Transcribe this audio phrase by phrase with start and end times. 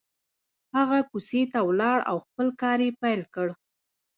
[0.75, 3.47] هغه کوڅې ته ولاړ او خپل کار يې پيل کړ.